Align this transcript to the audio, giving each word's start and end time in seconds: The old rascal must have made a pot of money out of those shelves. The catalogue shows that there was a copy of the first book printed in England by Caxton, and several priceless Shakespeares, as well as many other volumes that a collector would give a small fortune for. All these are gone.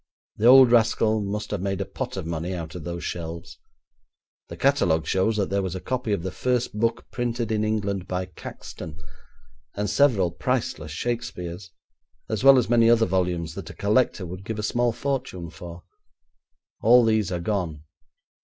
The 0.37 0.47
old 0.47 0.71
rascal 0.71 1.21
must 1.21 1.51
have 1.51 1.61
made 1.61 1.79
a 1.79 1.85
pot 1.85 2.17
of 2.17 2.25
money 2.25 2.55
out 2.55 2.73
of 2.73 2.83
those 2.83 3.03
shelves. 3.03 3.59
The 4.49 4.57
catalogue 4.57 5.05
shows 5.05 5.37
that 5.37 5.51
there 5.51 5.61
was 5.61 5.75
a 5.75 5.79
copy 5.79 6.11
of 6.11 6.23
the 6.23 6.31
first 6.31 6.73
book 6.75 7.05
printed 7.11 7.51
in 7.51 7.63
England 7.63 8.07
by 8.07 8.25
Caxton, 8.25 8.97
and 9.75 9.87
several 9.87 10.31
priceless 10.31 10.89
Shakespeares, 10.89 11.69
as 12.27 12.43
well 12.43 12.57
as 12.57 12.67
many 12.67 12.89
other 12.89 13.05
volumes 13.05 13.53
that 13.53 13.69
a 13.69 13.75
collector 13.75 14.25
would 14.25 14.43
give 14.43 14.57
a 14.57 14.63
small 14.63 14.91
fortune 14.91 15.51
for. 15.51 15.83
All 16.81 17.05
these 17.05 17.31
are 17.31 17.39
gone. 17.39 17.83